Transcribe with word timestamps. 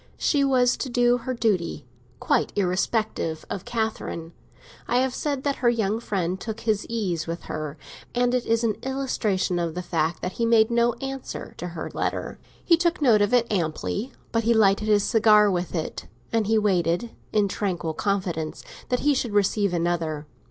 She 0.17 0.43
was 0.43 0.77
to 0.77 0.89
do 0.89 1.19
her 1.19 1.35
duty, 1.35 1.85
quite 2.19 2.51
irrespective 2.55 3.45
of 3.51 3.65
Catherine. 3.65 4.33
I 4.87 4.97
have 4.97 5.13
said 5.13 5.43
that 5.43 5.57
her 5.57 5.69
young 5.69 5.99
friend 5.99 6.39
took 6.39 6.61
his 6.61 6.87
ease 6.89 7.27
with 7.27 7.43
her, 7.43 7.77
and 8.15 8.33
it 8.33 8.47
is 8.47 8.63
an 8.63 8.77
illustration 8.81 9.59
of 9.59 9.75
the 9.75 9.83
fact 9.83 10.23
that 10.23 10.31
he 10.31 10.43
made 10.47 10.71
no 10.71 10.93
answer 10.93 11.53
to 11.57 11.67
her 11.67 11.91
letter. 11.93 12.39
He 12.65 12.77
took 12.77 12.99
note 12.99 13.21
of 13.21 13.31
it, 13.31 13.45
amply; 13.51 14.11
but 14.31 14.43
he 14.43 14.55
lighted 14.55 14.87
his 14.87 15.03
cigar 15.03 15.51
with 15.51 15.75
it, 15.75 16.07
and 16.33 16.47
he 16.47 16.57
waited, 16.57 17.11
in 17.31 17.47
tranquil 17.47 17.93
confidence 17.93 18.63
that 18.89 19.01
he 19.01 19.13
should 19.13 19.33
receive 19.33 19.71
another. 19.71 20.25